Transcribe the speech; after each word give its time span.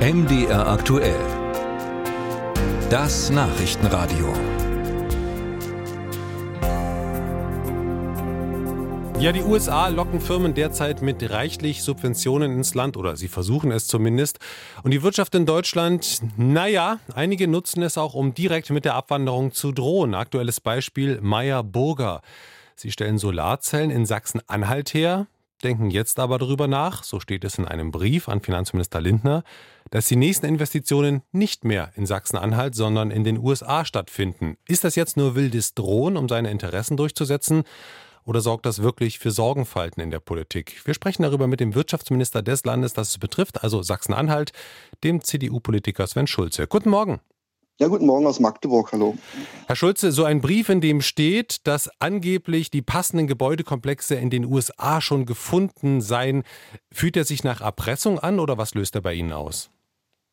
MDR 0.00 0.66
aktuell. 0.66 1.20
Das 2.88 3.28
Nachrichtenradio. 3.28 4.32
Ja, 9.18 9.32
die 9.32 9.42
USA 9.42 9.88
locken 9.88 10.22
Firmen 10.22 10.54
derzeit 10.54 11.02
mit 11.02 11.28
reichlich 11.28 11.82
Subventionen 11.82 12.52
ins 12.52 12.74
Land 12.74 12.96
oder 12.96 13.18
sie 13.18 13.28
versuchen 13.28 13.72
es 13.72 13.88
zumindest. 13.88 14.38
Und 14.82 14.92
die 14.92 15.02
Wirtschaft 15.02 15.34
in 15.34 15.44
Deutschland, 15.44 16.20
naja, 16.38 16.98
einige 17.14 17.46
nutzen 17.46 17.82
es 17.82 17.98
auch, 17.98 18.14
um 18.14 18.32
direkt 18.32 18.70
mit 18.70 18.86
der 18.86 18.94
Abwanderung 18.94 19.52
zu 19.52 19.70
drohen. 19.70 20.14
Aktuelles 20.14 20.62
Beispiel 20.62 21.20
Meyer 21.20 21.62
Burger. 21.62 22.22
Sie 22.74 22.90
stellen 22.90 23.18
Solarzellen 23.18 23.90
in 23.90 24.06
Sachsen-Anhalt 24.06 24.94
her 24.94 25.26
denken 25.62 25.90
jetzt 25.90 26.18
aber 26.18 26.38
darüber 26.38 26.68
nach, 26.68 27.04
so 27.04 27.20
steht 27.20 27.44
es 27.44 27.58
in 27.58 27.66
einem 27.66 27.90
Brief 27.90 28.28
an 28.28 28.40
Finanzminister 28.40 29.00
Lindner, 29.00 29.44
dass 29.90 30.08
die 30.08 30.16
nächsten 30.16 30.46
Investitionen 30.46 31.22
nicht 31.32 31.64
mehr 31.64 31.92
in 31.96 32.06
Sachsen-Anhalt, 32.06 32.74
sondern 32.74 33.10
in 33.10 33.24
den 33.24 33.38
USA 33.38 33.84
stattfinden. 33.84 34.56
Ist 34.66 34.84
das 34.84 34.94
jetzt 34.94 35.16
nur 35.16 35.34
wildes 35.34 35.74
Drohen, 35.74 36.16
um 36.16 36.28
seine 36.28 36.50
Interessen 36.50 36.96
durchzusetzen? 36.96 37.64
Oder 38.24 38.40
sorgt 38.40 38.66
das 38.66 38.82
wirklich 38.82 39.18
für 39.18 39.30
Sorgenfalten 39.30 40.02
in 40.02 40.10
der 40.10 40.20
Politik? 40.20 40.80
Wir 40.84 40.94
sprechen 40.94 41.22
darüber 41.22 41.46
mit 41.46 41.60
dem 41.60 41.74
Wirtschaftsminister 41.74 42.42
des 42.42 42.64
Landes, 42.64 42.92
das 42.92 43.10
es 43.10 43.18
betrifft, 43.18 43.62
also 43.62 43.82
Sachsen-Anhalt, 43.82 44.52
dem 45.02 45.22
CDU-Politiker 45.22 46.06
Sven 46.06 46.26
Schulze. 46.26 46.66
Guten 46.66 46.90
Morgen. 46.90 47.20
Ja, 47.78 47.88
guten 47.88 48.06
Morgen 48.06 48.26
aus 48.26 48.40
Magdeburg, 48.40 48.92
hallo. 48.92 49.16
Herr 49.66 49.76
Schulze, 49.76 50.12
so 50.12 50.24
ein 50.24 50.40
Brief, 50.40 50.68
in 50.68 50.80
dem 50.80 51.00
steht, 51.00 51.66
dass 51.66 51.88
angeblich 51.98 52.70
die 52.70 52.82
passenden 52.82 53.26
Gebäudekomplexe 53.26 54.16
in 54.16 54.28
den 54.28 54.44
USA 54.44 55.00
schon 55.00 55.24
gefunden 55.24 56.00
seien, 56.00 56.42
fühlt 56.92 57.16
er 57.16 57.24
sich 57.24 57.42
nach 57.42 57.62
Erpressung 57.62 58.18
an 58.18 58.38
oder 58.38 58.58
was 58.58 58.74
löst 58.74 58.94
er 58.96 59.00
bei 59.00 59.14
Ihnen 59.14 59.32
aus? 59.32 59.70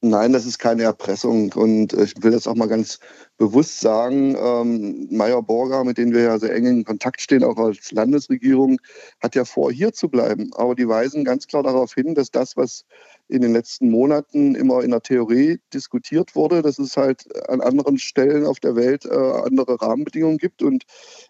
Nein, 0.02 0.32
das 0.32 0.46
ist 0.46 0.60
keine 0.60 0.84
Erpressung. 0.84 1.52
Und 1.54 1.94
ich 1.94 2.14
will 2.22 2.30
das 2.32 2.46
auch 2.46 2.54
mal 2.54 2.68
ganz 2.68 3.00
bewusst 3.38 3.80
sagen. 3.80 4.36
Ähm, 4.40 5.08
Meyer 5.10 5.42
Borger, 5.42 5.84
mit 5.84 5.98
dem 5.98 6.14
wir 6.14 6.22
ja 6.22 6.38
sehr 6.38 6.54
eng 6.54 6.66
in 6.68 6.84
Kontakt 6.86 7.20
stehen, 7.20 7.44
auch 7.44 7.58
als 7.58 7.92
Landesregierung, 7.92 8.80
hat 9.22 9.34
ja 9.34 9.44
vor, 9.44 9.72
hier 9.72 9.94
zu 9.94 10.08
bleiben. 10.08 10.52
Aber 10.54 10.76
die 10.76 10.88
weisen 10.88 11.26
ganz 11.26 11.48
klar 11.48 11.64
darauf 11.64 11.96
hin, 11.96 12.14
dass 12.14 12.30
das, 12.30 12.56
was 12.56 12.86
in 13.30 13.42
den 13.42 13.54
letzten 13.54 13.90
Monaten 13.90 14.56
immer 14.56 14.84
in 14.84 14.92
der 14.92 15.02
Theorie 15.02 15.60
diskutiert 15.74 16.36
wurde, 16.36 16.62
dass 16.62 16.80
es 16.80 16.96
halt 16.96 17.26
an 17.50 17.62
anderen 17.62 17.98
Stellen 17.98 18.46
auf 18.46 18.60
der 18.60 18.76
Welt 18.76 19.06
äh, 19.06 19.10
andere 19.10 19.82
Rahmenbedingungen 19.82 20.38
gibt 20.38 20.62
und 20.62 20.84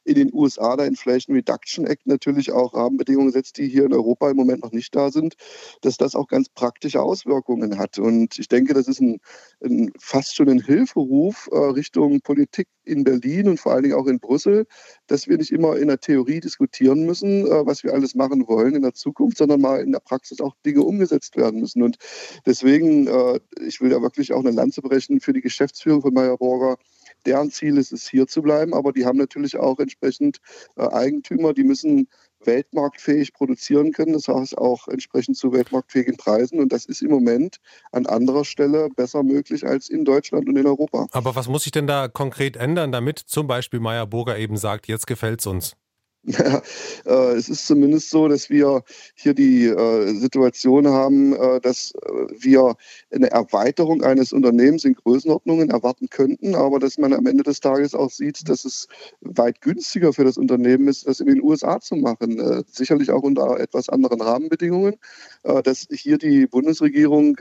in 0.03 0.15
den 0.15 0.33
USA 0.33 0.75
der 0.75 0.85
Inflation 0.85 1.35
Reduction 1.35 1.85
Act 1.87 2.05
natürlich 2.05 2.51
auch 2.51 2.73
Rahmenbedingungen 2.73 3.31
setzt, 3.31 3.57
die 3.57 3.67
hier 3.67 3.85
in 3.85 3.93
Europa 3.93 4.29
im 4.29 4.37
Moment 4.37 4.63
noch 4.63 4.71
nicht 4.71 4.95
da 4.95 5.11
sind, 5.11 5.35
dass 5.81 5.97
das 5.97 6.15
auch 6.15 6.27
ganz 6.27 6.49
praktische 6.49 7.01
Auswirkungen 7.01 7.77
hat. 7.77 7.97
Und 7.97 8.37
ich 8.37 8.47
denke, 8.47 8.73
das 8.73 8.87
ist 8.87 9.01
ein, 9.01 9.19
ein 9.63 9.91
fast 9.99 10.35
schon 10.35 10.49
ein 10.49 10.61
Hilferuf 10.61 11.49
äh, 11.51 11.57
Richtung 11.57 12.21
Politik 12.21 12.67
in 12.83 13.03
Berlin 13.03 13.49
und 13.49 13.59
vor 13.59 13.73
allen 13.73 13.83
Dingen 13.83 13.95
auch 13.95 14.07
in 14.07 14.19
Brüssel, 14.19 14.65
dass 15.07 15.27
wir 15.27 15.37
nicht 15.37 15.51
immer 15.51 15.77
in 15.77 15.87
der 15.87 15.99
Theorie 15.99 16.39
diskutieren 16.39 17.05
müssen, 17.05 17.45
äh, 17.45 17.65
was 17.65 17.83
wir 17.83 17.93
alles 17.93 18.15
machen 18.15 18.47
wollen 18.47 18.75
in 18.75 18.81
der 18.81 18.93
Zukunft, 18.93 19.37
sondern 19.37 19.61
mal 19.61 19.81
in 19.81 19.91
der 19.91 19.99
Praxis 19.99 20.41
auch 20.41 20.55
Dinge 20.65 20.81
umgesetzt 20.81 21.35
werden 21.35 21.59
müssen. 21.59 21.83
Und 21.87 21.97
deswegen, 22.45 23.07
äh, 23.07 23.39
ich 23.65 23.81
will 23.81 23.91
ja 23.91 24.01
wirklich 24.01 24.33
auch 24.33 24.39
eine 24.39 24.51
Lanze 24.51 24.81
brechen 24.81 25.19
für 25.19 25.33
die 25.33 25.41
Geschäftsführung 25.41 26.01
von 26.01 26.13
Meyer 26.13 26.37
Borger. 26.37 26.77
Deren 27.25 27.51
Ziel 27.51 27.77
ist 27.77 27.91
es, 27.91 28.07
hier 28.07 28.27
zu 28.27 28.41
bleiben, 28.41 28.73
aber 28.73 28.91
die 28.93 29.05
haben 29.05 29.17
natürlich 29.17 29.57
auch 29.57 29.79
entsprechend 29.79 30.37
äh, 30.75 30.87
Eigentümer, 30.87 31.53
die 31.53 31.63
müssen 31.63 32.07
weltmarktfähig 32.45 33.33
produzieren 33.33 33.91
können, 33.91 34.13
das 34.13 34.27
heißt 34.27 34.57
auch 34.57 34.87
entsprechend 34.87 35.37
zu 35.37 35.51
weltmarktfähigen 35.51 36.17
Preisen. 36.17 36.59
Und 36.59 36.71
das 36.71 36.85
ist 36.85 37.01
im 37.01 37.09
Moment 37.09 37.57
an 37.91 38.05
anderer 38.05 38.45
Stelle 38.45 38.89
besser 38.95 39.23
möglich 39.23 39.65
als 39.65 39.89
in 39.89 40.05
Deutschland 40.05 40.47
und 40.47 40.55
in 40.57 40.67
Europa. 40.67 41.07
Aber 41.11 41.35
was 41.35 41.47
muss 41.47 41.63
sich 41.63 41.71
denn 41.71 41.87
da 41.87 42.07
konkret 42.07 42.55
ändern, 42.55 42.91
damit 42.91 43.19
zum 43.19 43.47
Beispiel 43.47 43.79
Meyer 43.79 44.05
Burger 44.05 44.37
eben 44.37 44.57
sagt, 44.57 44.87
jetzt 44.87 45.07
gefällt 45.07 45.39
es 45.39 45.47
uns? 45.47 45.75
Ja, 46.23 46.61
äh, 47.05 47.35
es 47.35 47.47
ist 47.47 47.65
zumindest 47.67 48.09
so, 48.09 48.27
dass 48.27 48.49
wir 48.49 48.83
hier 49.15 49.33
die 49.33 49.65
äh, 49.65 50.13
Situation 50.13 50.87
haben, 50.87 51.33
äh, 51.33 51.61
dass 51.61 51.93
äh, 51.95 52.09
wir 52.37 52.75
eine 53.11 53.31
Erweiterung 53.31 54.03
eines 54.03 54.33
Unternehmens 54.33 54.83
in 54.83 54.93
Größenordnungen 54.93 55.69
erwarten 55.69 56.09
könnten, 56.09 56.53
aber 56.55 56.79
dass 56.79 56.97
man 56.97 57.13
am 57.13 57.25
Ende 57.27 57.43
des 57.43 57.61
Tages 57.61 57.95
auch 57.95 58.09
sieht, 58.09 58.49
dass 58.49 58.65
es 58.65 58.87
weit 59.21 59.61
günstiger 59.61 60.11
für 60.11 60.25
das 60.25 60.37
Unternehmen 60.37 60.89
ist, 60.89 61.07
das 61.07 61.21
in 61.21 61.27
den 61.27 61.41
USA 61.41 61.79
zu 61.79 61.95
machen. 61.95 62.39
Äh, 62.39 62.63
sicherlich 62.69 63.11
auch 63.11 63.23
unter 63.23 63.59
etwas 63.59 63.87
anderen 63.87 64.19
Rahmenbedingungen, 64.19 64.95
äh, 65.43 65.63
dass 65.63 65.87
hier 65.91 66.17
die 66.17 66.45
Bundesregierung 66.47 67.37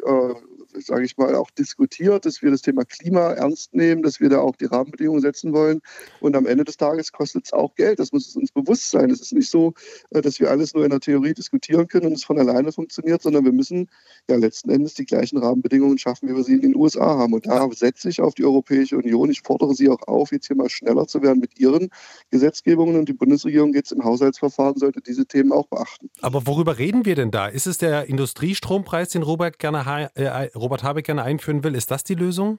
sage 0.80 1.04
ich 1.04 1.16
mal, 1.16 1.34
auch 1.34 1.50
diskutiert, 1.50 2.26
dass 2.26 2.42
wir 2.42 2.50
das 2.50 2.62
Thema 2.62 2.84
Klima 2.84 3.32
ernst 3.32 3.74
nehmen, 3.74 4.02
dass 4.02 4.20
wir 4.20 4.28
da 4.28 4.40
auch 4.40 4.56
die 4.56 4.66
Rahmenbedingungen 4.66 5.20
setzen 5.20 5.52
wollen. 5.52 5.80
Und 6.20 6.36
am 6.36 6.46
Ende 6.46 6.64
des 6.64 6.76
Tages 6.76 7.12
kostet 7.12 7.46
es 7.46 7.52
auch 7.52 7.74
Geld. 7.74 7.98
Das 7.98 8.12
muss 8.12 8.34
uns 8.36 8.52
bewusst 8.52 8.90
sein. 8.90 9.10
Es 9.10 9.20
ist 9.20 9.32
nicht 9.32 9.50
so, 9.50 9.74
äh, 10.10 10.20
dass 10.20 10.40
wir 10.40 10.50
alles 10.50 10.74
nur 10.74 10.84
in 10.84 10.90
der 10.90 11.00
Theorie 11.00 11.34
diskutieren 11.34 11.88
können 11.88 12.06
und 12.06 12.12
es 12.12 12.24
von 12.24 12.38
alleine 12.38 12.72
funktioniert, 12.72 13.22
sondern 13.22 13.44
wir 13.44 13.52
müssen 13.52 13.88
ja 14.28 14.36
letzten 14.36 14.70
Endes 14.70 14.94
die 14.94 15.06
gleichen 15.06 15.38
Rahmenbedingungen 15.38 15.98
schaffen, 15.98 16.28
wie 16.28 16.34
wir 16.34 16.44
sie 16.44 16.54
in 16.54 16.62
den 16.62 16.76
USA 16.76 17.18
haben. 17.18 17.34
Und 17.34 17.46
da 17.46 17.68
setze 17.72 18.08
ich 18.08 18.20
auf 18.20 18.34
die 18.34 18.44
Europäische 18.44 18.96
Union. 18.96 19.30
Ich 19.30 19.42
fordere 19.42 19.74
sie 19.74 19.88
auch 19.88 20.02
auf, 20.06 20.32
jetzt 20.32 20.46
hier 20.46 20.56
mal 20.56 20.68
schneller 20.68 21.06
zu 21.06 21.22
werden 21.22 21.40
mit 21.40 21.58
ihren 21.58 21.88
Gesetzgebungen. 22.30 22.96
Und 22.96 23.08
die 23.08 23.12
Bundesregierung 23.12 23.74
jetzt 23.74 23.92
im 23.92 24.04
Haushaltsverfahren 24.04 24.76
sollte 24.78 25.00
diese 25.00 25.26
Themen 25.26 25.52
auch 25.52 25.66
beachten. 25.66 26.10
Aber 26.20 26.46
worüber 26.46 26.78
reden 26.78 27.04
wir 27.04 27.14
denn 27.14 27.30
da? 27.30 27.46
Ist 27.46 27.66
es 27.66 27.78
der 27.78 28.06
Industriestrompreis, 28.06 29.10
den 29.10 29.22
Robert 29.22 29.58
gerne 29.58 30.10
äh, 30.14 30.50
Robert 30.66 30.82
Habeck 30.82 31.06
gerne 31.06 31.22
einführen 31.22 31.62
will. 31.62 31.76
Ist 31.76 31.92
das 31.92 32.02
die 32.02 32.16
Lösung? 32.16 32.58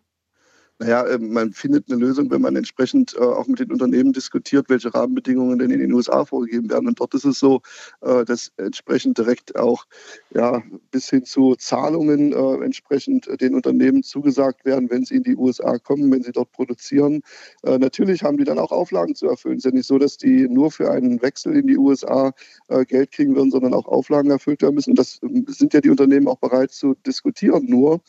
Naja, 0.79 1.07
ähm, 1.07 1.33
man 1.33 1.53
findet 1.53 1.89
eine 1.89 1.99
Lösung, 1.99 2.29
wenn 2.29 2.41
man 2.41 2.55
entsprechend 2.55 3.15
äh, 3.15 3.19
auch 3.19 3.47
mit 3.47 3.59
den 3.59 3.71
Unternehmen 3.71 4.13
diskutiert, 4.13 4.69
welche 4.69 4.93
Rahmenbedingungen 4.93 5.57
denn 5.57 5.71
in 5.71 5.79
den 5.79 5.91
USA 5.91 6.23
vorgegeben 6.23 6.69
werden. 6.69 6.87
Und 6.87 6.99
dort 6.99 7.15
ist 7.15 7.25
es 7.25 7.39
so, 7.39 7.61
äh, 8.01 8.23
dass 8.25 8.51
entsprechend 8.57 9.17
direkt 9.17 9.55
auch 9.55 9.85
ja, 10.29 10.61
bis 10.91 11.09
hin 11.09 11.25
zu 11.25 11.55
Zahlungen 11.55 12.31
äh, 12.31 12.63
entsprechend 12.63 13.27
den 13.41 13.55
Unternehmen 13.55 14.03
zugesagt 14.03 14.65
werden, 14.65 14.89
wenn 14.91 15.03
sie 15.03 15.15
in 15.15 15.23
die 15.23 15.35
USA 15.35 15.79
kommen, 15.79 16.11
wenn 16.11 16.21
sie 16.21 16.31
dort 16.31 16.51
produzieren. 16.51 17.21
Natürlich 17.63 18.23
haben 18.23 18.37
die 18.37 18.43
dann 18.43 18.59
auch 18.59 18.71
Auflagen 18.71 19.15
zu 19.15 19.27
erfüllen. 19.27 19.57
Es 19.57 19.65
ist 19.65 19.71
ja 19.71 19.75
nicht 19.75 19.87
so, 19.87 19.97
dass 19.97 20.17
die 20.17 20.47
nur 20.47 20.71
für 20.71 20.91
einen 20.91 21.21
Wechsel 21.21 21.55
in 21.55 21.67
die 21.67 21.77
USA 21.77 22.33
Geld 22.87 23.11
kriegen 23.11 23.35
würden, 23.35 23.51
sondern 23.51 23.73
auch 23.73 23.85
Auflagen 23.85 24.31
erfüllt 24.31 24.61
werden 24.61 24.75
müssen. 24.75 24.91
Und 24.91 24.99
das 24.99 25.19
ähm, 25.23 25.45
sind 25.47 25.73
ja 25.73 25.81
die 25.81 25.89
Unternehmen 25.89 26.27
auch 26.27 26.37
bereit 26.37 26.71
zu 26.71 26.95
diskutieren. 27.05 27.65
Nur 27.65 27.95
äh, 27.95 27.99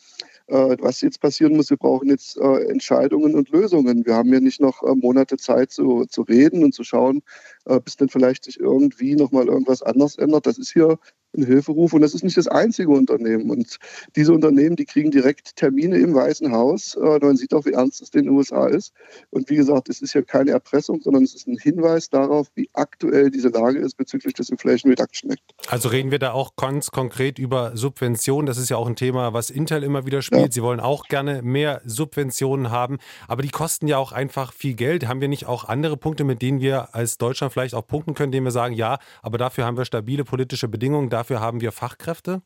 was 0.49 1.01
jetzt 1.01 1.21
passieren 1.21 1.55
muss, 1.55 1.69
wir 1.69 1.77
brauchen 1.77 2.09
jetzt 2.09 2.37
äh, 2.37 2.65
Entscheidungen 2.65 3.35
und 3.35 3.49
Lösungen. 3.49 4.05
Wir 4.05 4.15
haben 4.15 4.33
ja 4.33 4.39
nicht 4.39 4.61
noch 4.61 4.83
äh, 4.83 4.95
Monate 4.95 5.37
Zeit 5.37 5.71
zu, 5.71 6.05
zu 6.05 6.23
reden 6.23 6.63
und 6.63 6.73
zu 6.73 6.83
schauen, 6.83 7.21
bis 7.83 7.97
dann 7.97 8.09
vielleicht 8.09 8.45
sich 8.45 8.59
irgendwie 8.59 9.15
nochmal 9.15 9.47
irgendwas 9.47 9.83
anders 9.83 10.17
ändert. 10.17 10.45
Das 10.45 10.57
ist 10.57 10.71
hier 10.71 10.97
ein 11.35 11.45
Hilferuf 11.45 11.93
und 11.93 12.01
das 12.01 12.13
ist 12.13 12.23
nicht 12.23 12.37
das 12.37 12.47
einzige 12.47 12.89
Unternehmen. 12.89 13.49
Und 13.49 13.77
diese 14.15 14.33
Unternehmen, 14.33 14.75
die 14.75 14.85
kriegen 14.85 15.11
direkt 15.11 15.55
Termine 15.55 15.97
im 15.97 16.13
Weißen 16.13 16.51
Haus. 16.51 16.95
Äh, 16.95 17.19
man 17.21 17.37
sieht 17.37 17.53
auch, 17.53 17.65
wie 17.65 17.73
ernst 17.73 18.01
es 18.01 18.09
in 18.09 18.23
den 18.23 18.29
USA 18.29 18.67
ist. 18.67 18.93
Und 19.29 19.49
wie 19.49 19.55
gesagt, 19.55 19.89
es 19.89 20.01
ist 20.01 20.13
ja 20.13 20.21
keine 20.21 20.51
Erpressung, 20.51 21.01
sondern 21.01 21.23
es 21.23 21.35
ist 21.35 21.47
ein 21.47 21.57
Hinweis 21.57 22.09
darauf, 22.09 22.47
wie 22.55 22.69
aktuell 22.73 23.29
diese 23.29 23.49
Lage 23.49 23.79
ist 23.79 23.95
bezüglich 23.95 24.33
des 24.33 24.49
Inflation 24.49 24.91
Reduction 24.91 25.31
Act. 25.31 25.43
Also 25.67 25.89
reden 25.89 26.11
wir 26.11 26.19
da 26.19 26.31
auch 26.31 26.55
ganz 26.55 26.91
konkret 26.91 27.39
über 27.39 27.75
Subventionen. 27.75 28.45
Das 28.45 28.57
ist 28.57 28.69
ja 28.69 28.77
auch 28.77 28.87
ein 28.87 28.95
Thema, 28.95 29.33
was 29.33 29.49
Intel 29.49 29.83
immer 29.83 30.05
wieder 30.05 30.21
spielt. 30.21 30.41
Ja. 30.41 30.51
Sie 30.51 30.63
wollen 30.63 30.79
auch 30.79 31.07
gerne 31.07 31.41
mehr 31.41 31.81
Subventionen 31.85 32.71
haben, 32.71 32.97
aber 33.27 33.41
die 33.41 33.49
kosten 33.49 33.87
ja 33.87 33.97
auch 33.97 34.11
einfach 34.11 34.53
viel 34.53 34.73
Geld. 34.73 35.07
Haben 35.07 35.21
wir 35.21 35.27
nicht 35.27 35.45
auch 35.45 35.65
andere 35.65 35.97
Punkte, 35.97 36.23
mit 36.23 36.41
denen 36.41 36.59
wir 36.59 36.95
als 36.95 37.17
Deutschland 37.17 37.53
vielleicht 37.53 37.75
auch 37.75 37.85
punkten 37.85 38.13
können, 38.13 38.29
indem 38.29 38.45
wir 38.45 38.51
sagen, 38.51 38.73
ja, 38.73 38.97
aber 39.21 39.37
dafür 39.37 39.65
haben 39.65 39.77
wir 39.77 39.85
stabile 39.85 40.23
politische 40.23 40.67
Bedingungen, 40.67 41.09
dafür 41.19 41.41
haben 41.41 41.59
wir 41.59 41.73
Fachkräfte? 41.73 42.41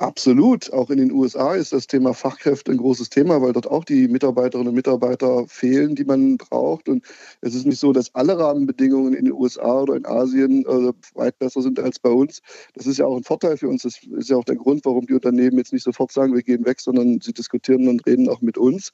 Absolut. 0.00 0.72
Auch 0.72 0.90
in 0.90 0.98
den 0.98 1.10
USA 1.10 1.56
ist 1.56 1.72
das 1.72 1.88
Thema 1.88 2.14
Fachkräfte 2.14 2.70
ein 2.70 2.78
großes 2.78 3.10
Thema, 3.10 3.42
weil 3.42 3.52
dort 3.52 3.66
auch 3.66 3.84
die 3.84 4.06
Mitarbeiterinnen 4.06 4.68
und 4.68 4.76
Mitarbeiter 4.76 5.44
fehlen, 5.48 5.96
die 5.96 6.04
man 6.04 6.36
braucht. 6.36 6.88
Und 6.88 7.04
es 7.40 7.56
ist 7.56 7.66
nicht 7.66 7.80
so, 7.80 7.92
dass 7.92 8.14
alle 8.14 8.38
Rahmenbedingungen 8.38 9.12
in 9.14 9.24
den 9.24 9.34
USA 9.34 9.80
oder 9.80 9.96
in 9.96 10.06
Asien 10.06 10.64
äh, 10.66 10.92
weit 11.14 11.36
besser 11.40 11.62
sind 11.62 11.80
als 11.80 11.98
bei 11.98 12.10
uns. 12.10 12.42
Das 12.74 12.86
ist 12.86 12.98
ja 12.98 13.06
auch 13.06 13.16
ein 13.16 13.24
Vorteil 13.24 13.56
für 13.56 13.68
uns. 13.68 13.82
Das 13.82 13.98
ist 14.04 14.30
ja 14.30 14.36
auch 14.36 14.44
der 14.44 14.54
Grund, 14.54 14.84
warum 14.84 15.06
die 15.06 15.14
Unternehmen 15.14 15.58
jetzt 15.58 15.72
nicht 15.72 15.84
sofort 15.84 16.12
sagen, 16.12 16.32
wir 16.32 16.42
gehen 16.44 16.64
weg, 16.64 16.80
sondern 16.80 17.20
sie 17.20 17.32
diskutieren 17.32 17.88
und 17.88 18.06
reden 18.06 18.28
auch 18.28 18.40
mit 18.40 18.56
uns. 18.56 18.92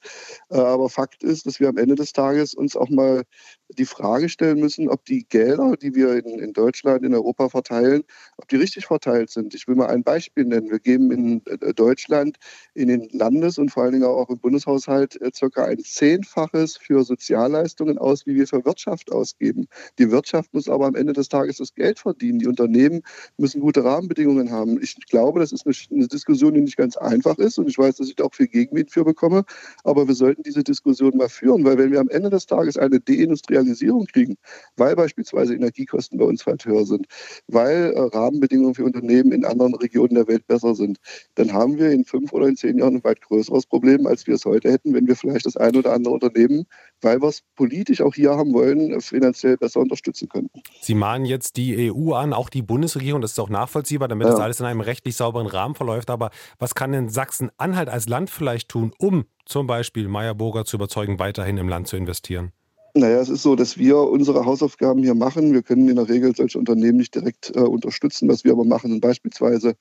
Äh, 0.49 0.57
aber 0.57 0.89
Fakt 0.89 1.23
ist, 1.23 1.45
dass 1.45 1.59
wir 1.59 1.69
am 1.69 1.77
Ende 1.77 1.93
des 1.93 2.13
Tages 2.13 2.55
uns 2.55 2.75
auch 2.75 2.89
mal 2.89 3.25
die 3.69 3.85
Frage 3.85 4.29
stellen 4.29 4.59
müssen, 4.59 4.89
ob 4.89 5.05
die 5.05 5.25
Gelder, 5.27 5.75
die 5.77 5.95
wir 5.95 6.13
in, 6.13 6.39
in, 6.39 6.53
Deutschland, 6.53 7.03
in 7.03 7.13
Europa 7.13 7.49
verteilen, 7.49 8.03
ob 8.37 8.47
die 8.47 8.57
richtig 8.57 8.85
verteilt 8.85 9.29
sind. 9.31 9.53
Ich 9.55 9.67
will 9.67 9.75
mal 9.75 9.87
ein 9.87 10.03
Beispiel 10.03 10.45
nennen. 10.45 10.69
Wir 10.69 10.79
geben 10.79 11.11
in 11.11 11.41
äh, 11.45 11.73
Deutschland 11.73 12.37
in 12.73 12.87
den 12.87 13.09
Landes- 13.11 13.57
und 13.57 13.69
vor 13.69 13.83
allen 13.83 13.93
Dingen 13.93 14.05
auch 14.05 14.29
im 14.29 14.39
Bundeshaushalt 14.39 15.19
äh, 15.21 15.31
circa 15.33 15.65
ein 15.65 15.79
Zehnfaches 15.79 16.77
für 16.77 17.03
Sozialleistungen 17.03 17.97
aus, 17.97 18.25
wie 18.25 18.35
wir 18.35 18.47
für 18.47 18.63
Wirtschaft 18.65 19.11
ausgeben. 19.11 19.67
Die 19.97 20.11
Wirtschaft 20.11 20.53
muss 20.53 20.69
aber 20.69 20.85
am 20.85 20.95
Ende 20.95 21.13
des 21.13 21.29
Tages 21.29 21.57
das 21.57 21.73
Geld 21.73 21.99
verdienen. 21.99 22.39
Die 22.39 22.47
Unternehmen 22.47 23.01
müssen 23.37 23.61
gute 23.61 23.83
Rahmenbedingungen 23.83 24.51
haben. 24.51 24.81
Ich 24.81 24.95
glaube, 25.07 25.39
das 25.39 25.51
ist 25.51 25.65
eine, 25.65 25.75
eine 25.91 26.07
Diskussion, 26.07 26.53
die 26.53 26.61
nicht 26.61 26.77
ganz 26.77 26.97
einfach 26.97 27.37
ist 27.39 27.57
und 27.57 27.67
ich 27.67 27.77
weiß, 27.77 27.97
dass 27.97 28.07
ich 28.07 28.15
da 28.15 28.25
auch 28.25 28.35
viel 28.35 28.47
Gegenwind 28.47 28.91
für 28.91 29.03
bekomme. 29.03 29.43
Aber 29.83 30.07
wir 30.07 30.15
sollten 30.15 30.43
diese 30.43 30.63
Diskussion 30.63 31.17
mal 31.17 31.29
führen, 31.29 31.63
weil 31.63 31.77
wenn 31.77 31.91
wir 31.91 31.99
am 31.99 32.09
Ende 32.09 32.29
des 32.29 32.45
Tages 32.45 32.77
eine 32.77 32.99
Deindustrialisierung 32.99 33.54
Industrialisierung 33.55 34.05
kriegen, 34.05 34.35
weil 34.75 34.95
beispielsweise 34.95 35.55
Energiekosten 35.55 36.17
bei 36.17 36.25
uns 36.25 36.45
weit 36.45 36.65
höher 36.65 36.85
sind, 36.85 37.07
weil 37.47 37.93
äh, 37.93 37.99
Rahmenbedingungen 37.99 38.75
für 38.75 38.83
Unternehmen 38.83 39.31
in 39.31 39.45
anderen 39.45 39.75
Regionen 39.75 40.15
der 40.15 40.27
Welt 40.27 40.45
besser 40.47 40.75
sind, 40.75 40.97
dann 41.35 41.53
haben 41.53 41.77
wir 41.77 41.91
in 41.91 42.05
fünf 42.05 42.33
oder 42.33 42.47
in 42.47 42.55
zehn 42.55 42.77
Jahren 42.77 42.95
ein 42.95 43.03
weit 43.03 43.21
größeres 43.21 43.65
Problem, 43.65 44.05
als 44.07 44.27
wir 44.27 44.35
es 44.35 44.45
heute 44.45 44.71
hätten, 44.71 44.93
wenn 44.93 45.07
wir 45.07 45.15
vielleicht 45.15 45.45
das 45.45 45.57
eine 45.57 45.77
oder 45.79 45.93
andere 45.93 46.13
Unternehmen, 46.13 46.65
weil 47.01 47.21
wir 47.21 47.29
es 47.29 47.41
politisch 47.55 48.01
auch 48.01 48.13
hier 48.13 48.31
haben 48.31 48.53
wollen, 48.53 48.99
finanziell 49.01 49.57
besser 49.57 49.79
unterstützen 49.79 50.29
könnten. 50.29 50.61
Sie 50.81 50.95
mahnen 50.95 51.25
jetzt 51.25 51.57
die 51.57 51.91
EU 51.91 52.13
an, 52.13 52.33
auch 52.33 52.49
die 52.49 52.61
Bundesregierung, 52.61 53.21
das 53.21 53.31
ist 53.31 53.39
auch 53.39 53.49
nachvollziehbar, 53.49 54.07
damit 54.07 54.27
ja. 54.27 54.31
das 54.31 54.41
alles 54.41 54.59
in 54.59 54.65
einem 54.65 54.81
rechtlich 54.81 55.15
sauberen 55.15 55.47
Rahmen 55.47 55.75
verläuft. 55.75 56.09
Aber 56.09 56.31
was 56.59 56.75
kann 56.75 56.91
denn 56.91 57.09
Sachsen-Anhalt 57.09 57.89
als 57.89 58.07
Land 58.07 58.29
vielleicht 58.29 58.69
tun, 58.69 58.91
um 58.99 59.25
zum 59.45 59.67
Beispiel 59.67 60.07
Meyer 60.07 60.35
Burger 60.35 60.65
zu 60.65 60.77
überzeugen, 60.77 61.19
weiterhin 61.19 61.57
im 61.57 61.69
Land 61.69 61.87
zu 61.87 61.97
investieren? 61.97 62.51
Naja, 62.97 63.19
es 63.19 63.27
ist 63.27 63.43
so, 63.43 63.57
dass 63.57 63.77
wir 63.77 63.97
unsere 63.97 64.45
Hausaufgaben 64.45 65.03
hier 65.03 65.15
machen. 65.15 65.51
Wir 65.51 65.63
können 65.63 65.89
in 65.89 65.97
der 65.97 66.07
Regel 66.07 66.33
solche 66.33 66.57
Unternehmen 66.57 66.97
nicht 66.97 67.13
direkt 67.13 67.53
äh, 67.53 67.59
unterstützen. 67.59 68.29
Was 68.29 68.45
wir 68.45 68.53
aber 68.53 68.63
machen, 68.63 68.89
sind 68.89 69.01
beispielsweise 69.01 69.75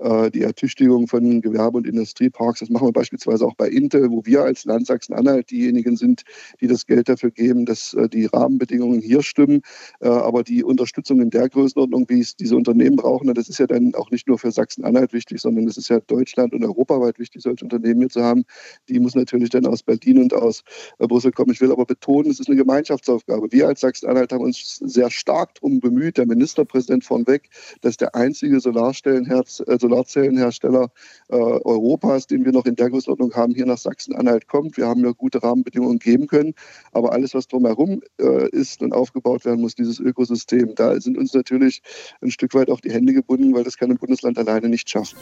äh, 0.00 0.30
die 0.30 0.42
Ertüchtigung 0.42 1.08
von 1.08 1.40
Gewerbe- 1.40 1.78
und 1.78 1.86
Industrieparks. 1.86 2.60
Das 2.60 2.68
machen 2.68 2.86
wir 2.88 2.92
beispielsweise 2.92 3.46
auch 3.46 3.54
bei 3.54 3.70
Intel, 3.70 4.10
wo 4.10 4.26
wir 4.26 4.42
als 4.42 4.66
Land 4.66 4.86
Sachsen-Anhalt 4.86 5.50
diejenigen 5.50 5.96
sind, 5.96 6.24
die 6.60 6.66
das 6.66 6.84
Geld 6.84 7.08
dafür 7.08 7.30
geben, 7.30 7.64
dass 7.64 7.94
äh, 7.94 8.06
die 8.06 8.26
Rahmenbedingungen 8.26 9.00
hier 9.00 9.22
stimmen. 9.22 9.62
Äh, 10.00 10.08
aber 10.08 10.42
die 10.42 10.62
Unterstützung 10.62 11.22
in 11.22 11.30
der 11.30 11.48
Größenordnung, 11.48 12.04
wie 12.10 12.20
es 12.20 12.36
diese 12.36 12.54
Unternehmen 12.54 12.96
brauchen, 12.96 13.32
das 13.32 13.48
ist 13.48 13.60
ja 13.60 13.66
dann 13.66 13.94
auch 13.94 14.10
nicht 14.10 14.28
nur 14.28 14.38
für 14.38 14.52
Sachsen-Anhalt 14.52 15.14
wichtig, 15.14 15.40
sondern 15.40 15.66
es 15.68 15.78
ist 15.78 15.88
ja 15.88 16.00
Deutschland 16.00 16.52
und 16.52 16.62
europaweit 16.64 17.18
wichtig, 17.18 17.40
solche 17.40 17.64
Unternehmen 17.64 18.00
hier 18.00 18.10
zu 18.10 18.22
haben. 18.22 18.44
Die 18.90 19.00
muss 19.00 19.14
natürlich 19.14 19.48
dann 19.48 19.64
aus 19.64 19.82
Berlin 19.82 20.18
und 20.18 20.34
aus 20.34 20.64
äh, 20.98 21.06
Brüssel 21.06 21.32
kommen. 21.32 21.52
Ich 21.52 21.62
will 21.62 21.72
aber 21.72 21.86
betonen, 21.86 22.30
es 22.30 22.40
ist 22.40 22.50
eine 22.50 22.57
Gemeinschaftsaufgabe. 22.58 23.50
Wir 23.50 23.68
als 23.68 23.80
Sachsen-Anhalt 23.80 24.32
haben 24.32 24.44
uns 24.44 24.76
sehr 24.76 25.10
stark 25.10 25.54
darum 25.54 25.80
bemüht, 25.80 26.18
der 26.18 26.26
Ministerpräsident 26.26 27.04
vornweg, 27.04 27.48
dass 27.80 27.96
der 27.96 28.14
einzige 28.14 28.56
äh, 28.56 28.60
Solarzellenhersteller 28.60 30.90
äh, 31.28 31.34
Europas, 31.34 32.26
den 32.26 32.44
wir 32.44 32.52
noch 32.52 32.66
in 32.66 32.76
der 32.76 32.90
Größenordnung 32.90 33.34
haben, 33.34 33.54
hier 33.54 33.66
nach 33.66 33.78
Sachsen-Anhalt 33.78 34.48
kommt. 34.48 34.76
Wir 34.76 34.86
haben 34.86 35.04
ja 35.04 35.12
gute 35.12 35.42
Rahmenbedingungen 35.42 35.98
geben 35.98 36.26
können, 36.26 36.54
aber 36.92 37.12
alles, 37.12 37.34
was 37.34 37.48
drumherum 37.48 38.02
äh, 38.20 38.48
ist 38.50 38.82
und 38.82 38.92
aufgebaut 38.92 39.44
werden 39.44 39.60
muss, 39.60 39.74
dieses 39.74 40.00
Ökosystem, 40.00 40.74
da 40.74 41.00
sind 41.00 41.16
uns 41.16 41.32
natürlich 41.32 41.82
ein 42.20 42.30
Stück 42.30 42.54
weit 42.54 42.70
auch 42.70 42.80
die 42.80 42.92
Hände 42.92 43.12
gebunden, 43.12 43.54
weil 43.54 43.64
das 43.64 43.78
kann 43.78 43.90
ein 43.90 43.98
Bundesland 43.98 44.38
alleine 44.38 44.68
nicht 44.68 44.90
schaffen. 44.90 45.18